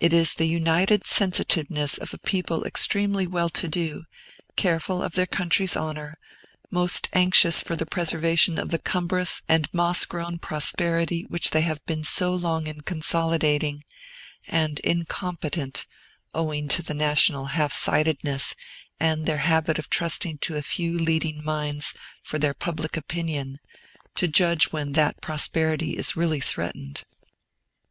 It 0.00 0.14
is 0.14 0.32
the 0.32 0.46
united 0.48 1.06
sensitiveness 1.06 1.98
of 1.98 2.14
a 2.14 2.18
people 2.18 2.64
extremely 2.64 3.26
well 3.26 3.50
to 3.50 3.68
do, 3.68 4.04
careful 4.56 5.02
of 5.02 5.12
their 5.12 5.26
country's 5.26 5.76
honor, 5.76 6.16
most 6.70 7.10
anxious 7.12 7.60
for 7.62 7.76
the 7.76 7.84
preservation 7.84 8.58
of 8.58 8.70
the 8.70 8.78
cumbrous 8.78 9.42
and 9.46 9.68
moss 9.74 10.06
grown 10.06 10.38
prosperity 10.38 11.26
which 11.28 11.50
they 11.50 11.60
have 11.60 11.84
been 11.84 12.02
so 12.02 12.34
long 12.34 12.66
in 12.66 12.80
consolidating, 12.80 13.84
and 14.46 14.80
incompetent 14.80 15.84
(owing 16.32 16.66
to 16.68 16.80
the 16.82 16.94
national 16.94 17.44
half 17.48 17.74
sightedness, 17.74 18.54
and 18.98 19.26
their 19.26 19.36
habit 19.44 19.78
of 19.78 19.90
trusting 19.90 20.38
to 20.38 20.56
a 20.56 20.62
few 20.62 20.98
leading 20.98 21.44
minds 21.44 21.92
for 22.22 22.38
their 22.38 22.54
public 22.54 22.96
opinion) 22.96 23.60
to 24.14 24.28
judge 24.28 24.72
when 24.72 24.92
that 24.92 25.20
prosperity 25.20 25.94
is 25.94 26.16
really 26.16 26.40
threatened. 26.40 27.04